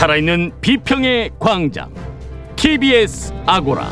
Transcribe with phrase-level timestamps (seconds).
[0.00, 1.92] 살아있는 비평의 광장
[2.56, 3.86] TBS 아고라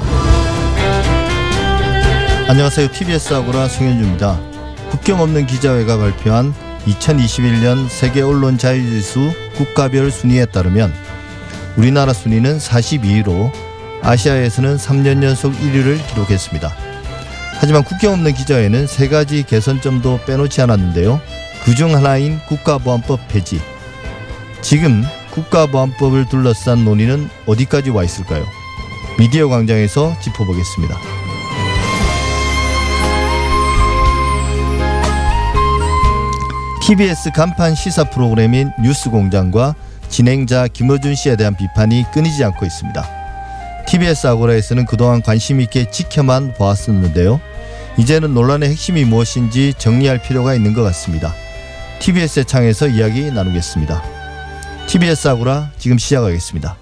[2.49, 2.91] 안녕하세요.
[2.91, 4.41] TBS 아고라 송현주입니다.
[4.91, 6.55] 국경 없는 기자회가 발표한
[6.87, 10.95] 2021년 세계 언론 자유지수 국가별 순위에 따르면
[11.77, 13.53] 우리나라 순위는 42위로
[14.00, 16.72] 아시아에서는 3년 연속 1위를 기록했습니다.
[17.61, 21.21] 하지만 국경 없는 기자회는 세 가지 개선점도 빼놓지 않았는데요.
[21.64, 23.61] 그중 하나인 국가보안법 폐지.
[24.63, 25.04] 지금
[25.39, 28.45] 국가보안법을 둘러싼 논의는 어디까지 와 있을까요?
[29.19, 30.97] 미디어 광장에서 짚어보겠습니다.
[36.83, 39.75] TBS 간판 시사 프로그램인 뉴스 공장과
[40.09, 43.06] 진행자 김어준 씨에 대한 비판이 끊이지 않고 있습니다.
[43.86, 47.41] TBS 아고라에서는 그동안 관심 있게 지켜만 보았었는데요.
[47.98, 51.34] 이제는 논란의 핵심이 무엇인지 정리할 필요가 있는 것 같습니다.
[52.00, 54.17] TBS의 창에서 이야기 나누겠습니다.
[54.89, 56.75] TBS 아고라 지금 시작하겠습니다.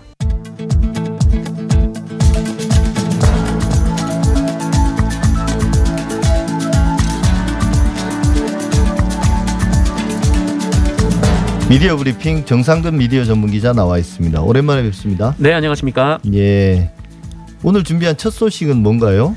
[11.69, 14.41] 미디어 브리핑 정상근 미디어 전문 기자 나와 있습니다.
[14.41, 15.35] 오랜만에 뵙습니다.
[15.39, 16.21] 네, 안녕하십니까?
[16.33, 16.93] 예.
[17.65, 19.35] 오늘 준비한 첫 소식은 뭔가요?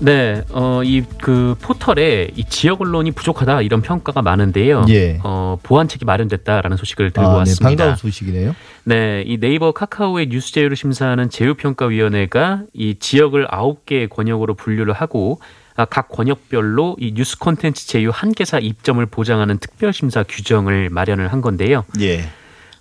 [0.00, 4.86] 네, 어, 이 그 포털에 이 지역 언론이 부족하다 이런 평가가 많은데요.
[4.88, 5.18] 예.
[5.24, 7.68] 어, 보완책이 마련됐다라는 소식을 들고 아, 네, 왔습니다.
[7.68, 8.54] 반가운 소식이네요.
[8.84, 15.40] 네, 이 네이버 카카오의 뉴스 제휴를 심사하는 제휴평가위원회가 이 지역을 아홉 개의 권역으로 분류를 하고
[15.76, 21.32] 아, 각 권역별로 이 뉴스 콘텐츠 제휴 한 개사 입점을 보장하는 특별 심사 규정을 마련을
[21.32, 21.84] 한 건데요.
[22.00, 22.24] 예.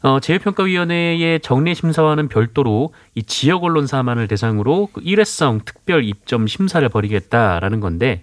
[0.02, 7.80] 어, 제휴평가위원회의 정례 심사와는 별도로 이 지역 언론사만을 대상으로 그 일회성 특별 입점 심사를 벌이겠다라는
[7.80, 8.22] 건데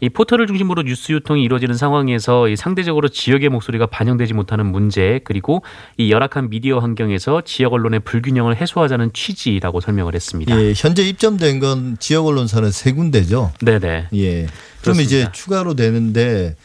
[0.00, 5.62] 이 포털을 중심으로 뉴스 유통이 이루어지는 상황에서 이 상대적으로 지역의 목소리가 반영되지 못하는 문제 그리고
[5.98, 10.58] 이 열악한 미디어 환경에서 지역 언론의 불균형을 해소하자는 취지라고 설명을 했습니다.
[10.58, 13.52] 예, 현재 입점된 건 지역 언론사는 세 군데죠.
[13.60, 14.08] 네네.
[14.14, 14.46] 예.
[14.80, 15.00] 그럼.
[15.00, 16.56] 이제 추가로 되는데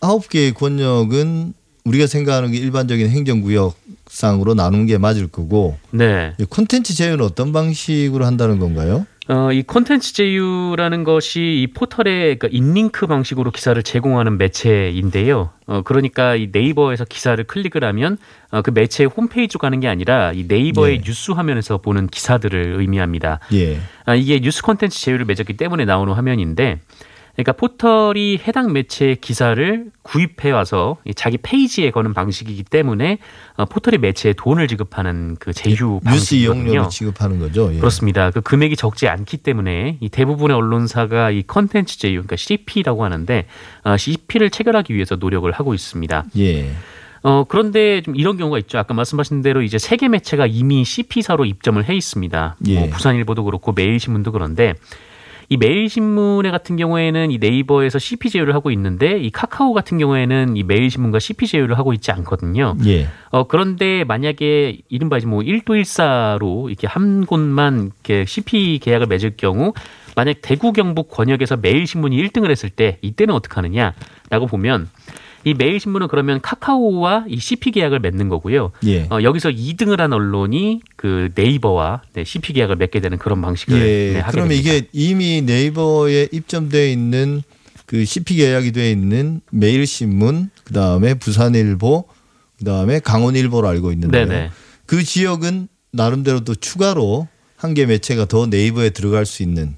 [0.00, 1.54] 아홉 개의 권역은
[1.84, 6.32] 우리가 생각하는 게 일반적인 행정구역상으로 나누는 게 맞을 거고 네.
[6.38, 9.06] 이 콘텐츠 제휴는 어떤 방식으로 한다는 건가요?
[9.28, 15.50] 어, 이 콘텐츠 제휴라는 것이 이 포털의 그 inlink 방식으로 기사를 제공하는 매체인데요.
[15.66, 18.18] 어, 그러니까 이 네이버에서 기사를 클릭을 하면
[18.50, 21.04] 어, 그 매체의 홈페이지로 가는 게 아니라 이 네이버의 네.
[21.04, 23.38] 뉴스 화면에서 보는 기사들을 의미합니다.
[23.54, 23.80] 예.
[24.04, 26.80] 아, 이게 뉴스 콘텐츠 제휴를 맺었기 때문에 나오는 화면인데
[27.34, 33.18] 그러니까 포털이 해당 매체의 기사를 구입해 와서 이 자기 페이지에 거는 방식이기 때문에
[33.56, 36.64] 어, 포털이 매체에 돈을 지급하는 그 제휴 뉴스 방식이거든요.
[36.64, 37.72] 이용료로 취급하는 거죠.
[37.74, 37.78] 예.
[37.78, 38.30] 그렇습니다.
[38.30, 43.46] 그 금액이 적지 않기 때문에 이 대부분의 언론사가 이 컨텐츠 제휴, 그러니까 CP라고 하는데
[43.84, 46.24] 어, CP를 체결하기 위해서 노력을 하고 있습니다.
[46.36, 46.70] 예.
[47.22, 48.78] 어, 그런데 좀 이런 경우가 있죠.
[48.78, 52.56] 아까 말씀하신 대로 이제 세계 매체가 이미 CP사로 입점을 해 있습니다.
[52.66, 52.78] 예.
[52.78, 54.74] 뭐 부산일보도 그렇고 매일신문도 그런데
[55.52, 60.62] 이 매일신문의 같은 경우에는 이 네이버에서 CP 제휴를 하고 있는데 이 카카오 같은 경우에는 이
[60.62, 62.74] 매일신문과 CP 제휴를 하고 있지 않거든요.
[62.86, 63.06] 예.
[63.28, 69.34] 어, 그런데 만약에 이른바 이제 뭐 1도 1사로 이렇게 한 곳만 이렇게 CP 계약을 맺을
[69.36, 69.74] 경우
[70.16, 74.88] 만약 대구 경북 권역에서 매일신문이 1등을 했을 때 이때는 어떻게 하느냐라고 보면
[75.44, 78.72] 이 매일신문은 그러면 카카오와 이 CP 계약을 맺는 거고요.
[78.86, 79.02] 예.
[79.10, 84.12] 어, 여기서 2등을 한 언론이 그 네이버와 네, CP 계약을 맺게 되는 그런 방식을 예.
[84.14, 84.72] 네, 하게 그러면 됩니다.
[84.74, 87.42] 이게 이미 네이버에 입점되어 있는
[87.86, 92.04] 그 CP 계약이 되어 있는 매일신문, 그 다음에 부산일보,
[92.58, 94.26] 그 다음에 강원일보로 알고 있는데요.
[94.26, 94.50] 네네.
[94.86, 99.76] 그 지역은 나름대로 또 추가로 한 개 매체가 더 네이버에 들어갈 수 있는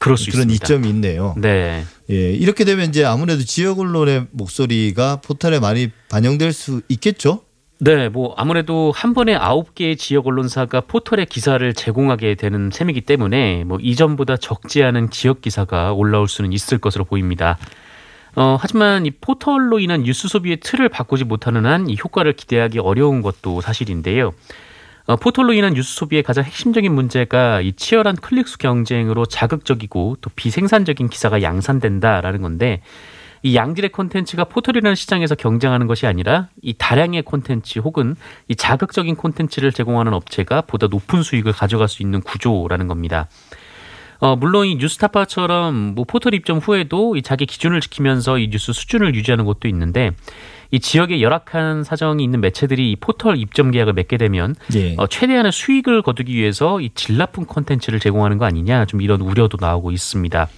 [0.00, 0.64] 그럴 수 그런 있습니다.
[0.64, 1.34] 이점이 있네요.
[1.38, 1.84] 네.
[2.10, 7.42] 예, 이렇게 되면 이제 아무래도 지역 언론의 목소리가 포털에 많이 반영될 수 있겠죠.
[7.78, 13.64] 네, 뭐 아무래도 한 번에 아홉 개의 지역 언론사가 포털에 기사를 제공하게 되는 셈이기 때문에
[13.64, 17.56] 뭐 이전보다 적지 않은 지역 기사가 올라올 수는 있을 것으로 보입니다.
[18.36, 23.22] 어, 하지만 이 포털로 인한 뉴스 소비의 틀을 바꾸지 못하는 한 이 효과를 기대하기 어려운
[23.22, 24.32] 것도 사실인데요.
[25.06, 31.08] 어, 포털로 인한 뉴스 소비의 가장 핵심적인 문제가 이 치열한 클릭수 경쟁으로 자극적이고 또 비생산적인
[31.08, 32.82] 기사가 양산된다라는 건데
[33.42, 38.14] 이 양질의 콘텐츠가 포털이라는 시장에서 경쟁하는 것이 아니라 이 다량의 콘텐츠 혹은
[38.48, 43.28] 이 자극적인 콘텐츠를 제공하는 업체가 보다 높은 수익을 가져갈 수 있는 구조라는 겁니다.
[44.18, 49.14] 어, 물론 이 뉴스타파처럼 뭐 포털 입점 후에도 이 자기 기준을 지키면서 이 뉴스 수준을
[49.14, 50.10] 유지하는 곳도 있는데
[50.72, 54.94] 이 지역에 열악한 사정이 있는 매체들이 이 포털 입점 계약을 맺게 되면 예.
[54.98, 59.56] 어, 최대한의 수익을 거두기 위해서 이 질 나쁜 콘텐츠를 제공하는 거 아니냐 좀 이런 우려도
[59.60, 60.48] 나오고 있습니다.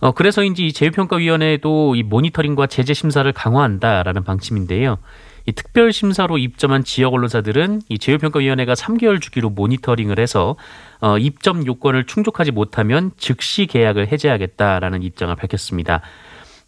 [0.00, 4.96] 어, 그래서인지 이 제휴평가위원회도 이 모니터링과 제재 심사를 강화한다라는 방침인데요.
[5.46, 10.56] 이이 특별 심사로 입점한 지역 언론사들은 이 제휴평가위원회가 3개월 주기로 모니터링을 해서
[11.00, 16.00] 어, 입점 요건을 충족하지 못하면 즉시 계약을 해제하겠다라는 입장을 밝혔습니다.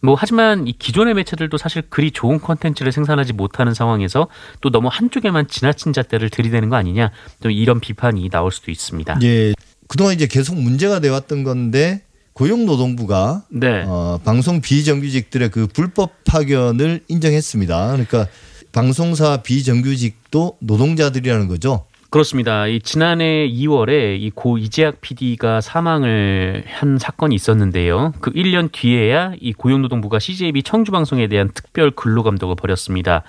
[0.03, 4.27] 뭐 하지만 이 기존의 매체들도 사실 그리 좋은 컨텐츠를 생산하지 못하는 상황에서
[4.59, 7.11] 또 너무 한쪽에만 지나친 잣대를 들이대는 거 아니냐
[7.41, 9.19] 또 이런 비판이 나올 수도 있습니다.
[9.23, 9.53] 예,
[9.87, 12.03] 그동안 이제 계속 문제가 돼 왔던 건데
[12.33, 13.85] 고용노동부가 네.
[13.87, 17.91] 어, 방송 비정규직들의 그 불법 파견을 인정했습니다.
[17.91, 18.27] 그러니까
[18.73, 21.85] 방송사 비정규직도 노동자들이라는 거죠.
[22.13, 22.67] 그렇습니다.
[22.67, 28.13] 이 지난해 2월에 이 고 이재학 PD가 사망을 한 사건이 있었는데요.
[28.19, 33.23] 그 1년 뒤에야 이 고용노동부가 CJB 청주방송에 대한 특별 근로감독을 벌였습니다.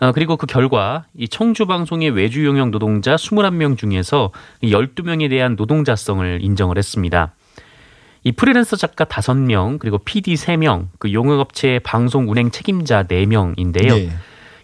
[0.00, 4.30] 어, 그리고 그 결과 이 청주방송의 외주 용역 노동자 21명 중에서
[4.62, 7.34] 12명에 대한 노동자성을 인정을 했습니다.
[8.24, 13.98] 이 프리랜서 작가 5명, 그리고 PD 3명, 그 용역업체 방송 운행 책임자 4명인데요.
[13.98, 14.10] 예.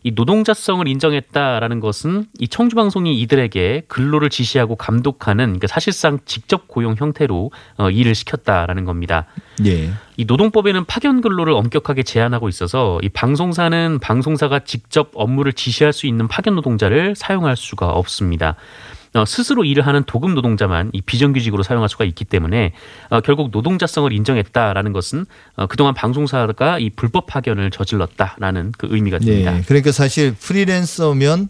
[0.07, 6.95] 이 노동자성을 인정했다라는 것은 이 청주 방송이 이들에게 근로를 지시하고 감독하는 그러니까 사실상 직접 고용
[6.95, 9.25] 형태로 어, 일을 시켰다라는 겁니다.
[9.65, 9.91] 예.
[10.19, 16.29] 이 노동법에는 파견 근로를 엄격하게 제한하고 있어서 이 방송사는 방송사가 직접 업무를 지시할 수 있는
[16.29, 18.57] 파견 노동자를 사용할 수가 없습니다.
[19.15, 22.73] 어, 스스로 일을 하는 도급 노동자만 이 비정규직으로 사용할 수가 있기 때문에
[23.11, 25.25] 어, 결국 노동자성을 인정했다라는 것은
[25.57, 29.57] 어, 그동안 방송사가 이 불법 파견을 저질렀다라는 그 의미가 됩니다.
[29.57, 29.63] 예.
[29.63, 31.49] 그러니까 사실 프리랜서면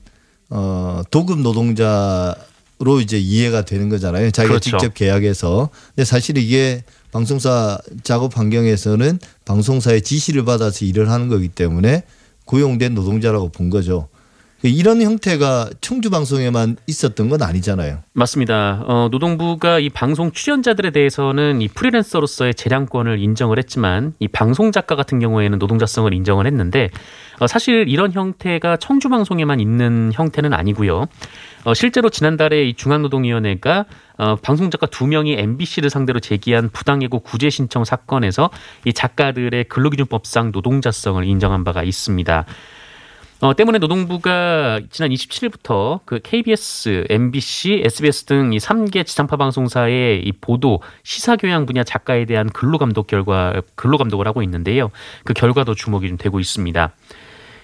[0.51, 4.31] 어, 도급 노동자로 이제 이해가 되는 거잖아요.
[4.31, 4.71] 자기가 그렇죠.
[4.77, 5.71] 직접 계약해서.
[5.95, 12.03] 근데 사실 이게 방송사 작업 환경에서는 방송사의 지시를 받아서 일을 하는 거기 때문에
[12.45, 14.09] 고용된 노동자라고 본 거죠.
[14.71, 17.99] 이런 형태가 청주 방송에만 있었던 건 아니잖아요.
[18.15, 18.83] 맞습니다.
[18.87, 25.19] 어, 노동부가 이 방송 출연자들에 대해서는 이 프리랜서로서의 재량권을 인정을 했지만 이 방송 작가 같은
[25.19, 26.91] 경우에는 노동자성을 인정을 했는데
[27.41, 31.07] 어, 사실 이런 형태가 청주 방송에만 있는 형태는 아니고요.
[31.65, 33.85] 어, 실제로 지난달에 이 중앙노동위원회가
[34.17, 38.51] 어, 방송 작가 두 명이 MBC를 상대로 제기한 부당해고 구제 신청 사건에서
[38.85, 42.47] 이 작가들의 근로기준법상 노동자성을 인정한 바가 있습니다.
[43.41, 50.33] 어, 때문에 노동부가 지난 27일부터 그 KBS, MBC, SBS 등 이 3개 지상파 방송사의 이
[50.33, 54.91] 보도, 시사 교양 분야 작가에 대한 근로 감독 결과 근로 감독을 하고 있는데요.
[55.25, 56.93] 그 결과도 주목이 좀 되고 있습니다.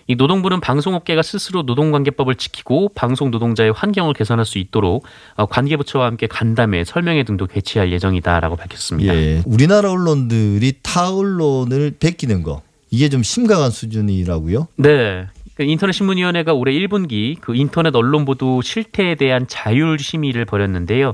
[0.06, 5.04] 이 노동부는 방송업계가 스스로 노동관계법을 지키고 방송 노동자의 환경을 개선할 수 있도록
[5.36, 9.14] 어, 관계부처와 함께 간담회, 설명회 등도 개최할 예정이다라고 밝혔습니다.
[9.14, 9.42] 예.
[9.46, 14.66] 우리나라 언론들이 타 언론을 베끼는 거 이게 좀 심각한 수준이라고요.
[14.76, 15.28] 네.
[15.60, 21.12] 그 인터넷 신문위원회가 올해 1분기 그 인터넷 언론 보도 실태에 대한 자율 심의를 벌였는데요.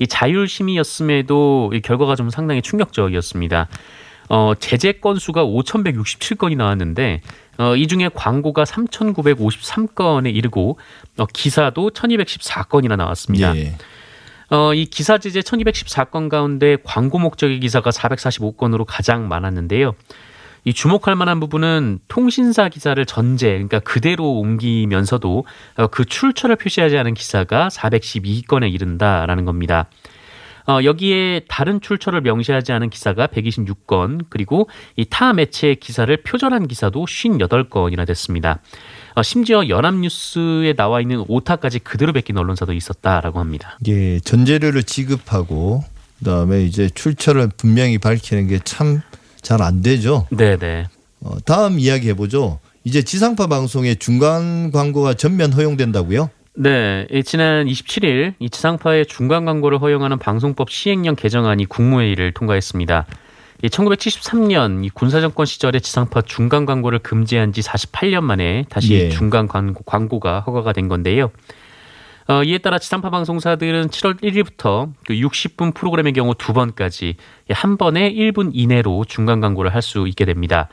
[0.00, 3.68] 이 자율 심의였음에도 이 결과가 좀 상당히 충격적이었습니다.
[4.30, 7.20] 어, 제재 건수가 5,167건이 나왔는데
[7.58, 10.76] 어, 이 중에 광고가 3,953건에 이르고
[11.18, 13.56] 어, 기사도 1,214건이나 나왔습니다.
[13.56, 13.76] 예.
[14.50, 19.94] 어, 이 기사 제재 1214건 가운데 광고 목적의 기사가 445건으로 가장 많았는데요.
[20.64, 25.44] 이 주목할 만한 부분은 통신사 기사를 전제, 그러니까 그대로 옮기면서도
[25.76, 29.86] 어, 그 출처를 표시하지 않은 기사가 412건에 이른다라는 겁니다.
[30.66, 37.04] 어, 여기에 다른 출처를 명시하지 않은 기사가 126건, 그리고 이 타 매체의 기사를 표절한 기사도
[37.04, 38.60] 58건이나 됐습니다.
[39.14, 43.78] 어, 심지어 연합뉴스에 나와 있는 오타까지 그대로 베낀 언론사도 있었다라고 합니다.
[43.86, 45.84] 예, 전재료를 지급하고
[46.20, 49.02] 그다음에 이제 출처를 분명히 밝히는 게 참
[49.44, 50.26] 잘 안 되죠.
[50.30, 50.86] 네네.
[51.20, 52.58] 어, 다음 이야기 해보죠.
[52.82, 56.28] 이제 지상파 방송의 중간 광고가 전면 허용된다고요?
[56.56, 63.06] 네, 이 지난 27일 이 지상파의 중간 광고를 허용하는 방송법 시행령 개정안이 국무회의를 통과했습니다.
[63.62, 69.08] 이 1973년 이 군사정권 시절에 지상파 중간 광고를 금지한 지 48년 만에 다시 예.
[69.08, 71.30] 중간 광고, 광고가 허가가 된 건데요.
[72.26, 77.16] 어, 이에 따라 지상파 방송사들은 7월 1일부터 그 60분 프로그램의 경우 두 번까지
[77.50, 80.68] 한 번에 1분 이내로 중간 광고를 할 수 있게 됩니다.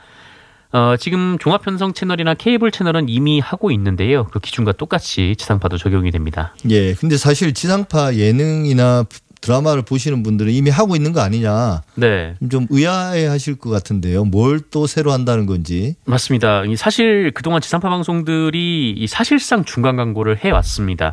[0.72, 4.24] 어, 지금 종합편성 채널이나 케이블 채널은 이미 하고 있는데요.
[4.28, 6.54] 그 기준과 똑같이 지상파도 적용이 됩니다.
[6.70, 9.04] 예, 근데 사실 지상파 예능이나
[9.42, 14.24] 드라마를 보시는 분들은 이미 하고 있는 거 아니냐 네, 좀 의아해 하실 것 같은데요.
[14.24, 15.96] 뭘 또 새로 한다는 건지.
[16.06, 16.64] 맞습니다.
[16.64, 21.12] 이 사실 그동안 지상파 방송들이 이 사실상 중간 광고를 해왔습니다.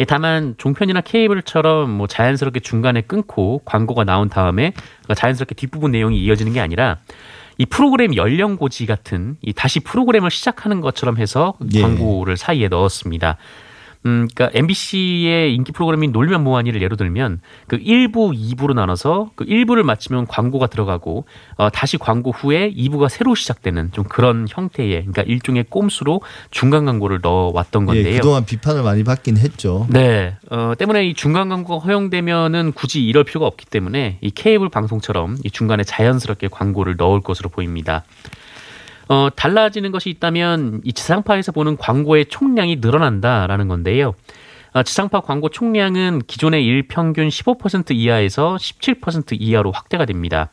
[0.00, 4.72] 예, 다만 종편이나 케이블처럼 뭐 자연스럽게 중간에 끊고 광고가 나온 다음에
[5.14, 6.98] 자연스럽게 뒷부분 내용이 이어지는 게 아니라
[7.58, 11.80] 이 프로그램 연령 고지 같은 이 다시 프로그램을 시작하는 것처럼 해서 예.
[11.80, 13.38] 광고를 사이에 넣었습니다.
[14.06, 19.82] 음, 그러니까 MBC의 인기 프로그램인 놀면 뭐하니를 예로 들면 그 1부, 2부로 나눠서 그 1부를
[19.82, 21.24] 마치면 광고가 들어가고
[21.56, 26.20] 어, 다시 광고 후에 2부가 새로 시작되는 좀 그런 형태의 그러니까 일종의 꼼수로
[26.50, 28.16] 중간 광고를 넣어 왔던 예, 건데요.
[28.20, 29.86] 그동안 비판을 많이 받긴 했죠.
[29.90, 35.36] 네, 어, 때문에 이 중간 광고가 허용되면은 굳이 이럴 필요가 없기 때문에 이 케이블 방송처럼
[35.42, 38.04] 이 중간에 자연스럽게 광고를 넣을 것으로 보입니다.
[39.08, 44.14] 어, 달라지는 것이 있다면 이 지상파에서 보는 광고의 총량이 늘어난다라는 건데요.
[44.72, 50.50] 어, 지상파 광고 총량은 기존의 일평균 15% 이하에서 17% 이하로 확대가 됩니다.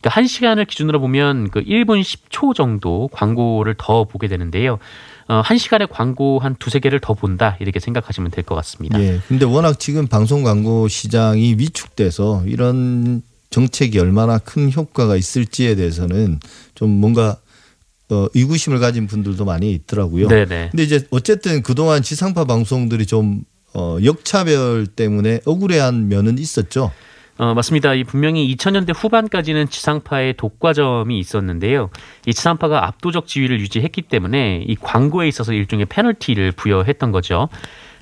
[0.00, 4.78] 그러니까 한 시간을 기준으로 보면 그 1분 10초 정도 광고를 더 보게 되는데요.
[5.28, 8.98] 어, 한 시간에 광고 한 두세 개를 더 본다 이렇게 생각하시면 될 것 같습니다.
[9.00, 9.20] 예.
[9.28, 16.40] 근데 워낙 지금 방송 광고 시장이 위축돼서 이런 정책이 얼마나 큰 효과가 있을지에 대해서는
[16.74, 17.36] 좀 뭔가
[18.10, 20.28] 어, 의구심을 가진 분들도 많이 있더라고요.
[20.28, 20.68] 네네.
[20.70, 26.90] 근데 이제 어쨌든 그동안 지상파 방송들이 좀 어, 역차별 때문에 억울해한 면은 있었죠.
[27.38, 27.94] 어, 맞습니다.
[27.94, 31.88] 이 분명히 2000년대 후반까지는 지상파의 독과점이 있었는데요.
[32.26, 37.48] 이 지상파가 압도적 지위를 유지했기 때문에 이 광고에 있어서 일종의 페널티를 부여했던 거죠.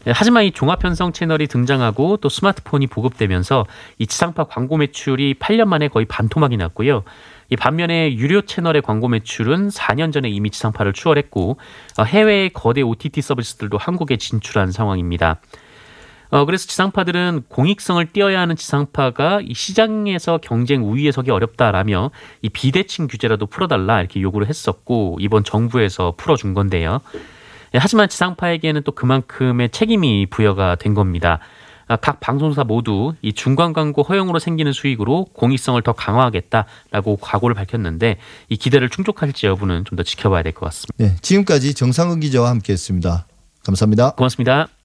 [0.08, 3.66] 예, 하지만 이 종합 편성 채널이 등장하고 또 스마트폰이 보급되면서
[3.98, 7.04] 이 지상파 광고 매출이 8년 만에 거의 반토막이 났고요.
[7.50, 11.58] 이 반면에 유료 채널의 광고 매출은 4년 전에 이미 지상파를 추월했고
[11.98, 15.40] 어, 해외의 거대 OTT 서비스들도 한국에 진출한 상황입니다.
[16.30, 22.10] 어, 그래서 지상파들은 공익성을 띄어야 하는 지상파가 이 시장에서 경쟁 우위에 서기 어렵다라며
[22.42, 27.00] 이 비대칭 규제라도 풀어달라 이렇게 요구를 했었고 이번 정부에서 풀어준 건데요.
[27.74, 31.38] 예, 하지만 지상파에게는 또 그만큼의 책임이 부여가 된 겁니다.
[31.88, 38.18] 아, 각 방송사 모두 이 중간 광고 허용으로 생기는 수익으로 공익성을 더 강화하겠다라고 각오를 밝혔는데
[38.48, 40.94] 이 기대를 충족할지 여부는 좀 더 지켜봐야 될 것 같습니다.
[40.98, 43.26] 네, 지금까지 정상근 기자와 함께했습니다.
[43.64, 44.10] 감사합니다.
[44.12, 44.68] 고맙습니다.